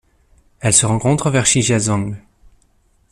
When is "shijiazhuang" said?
1.45-2.15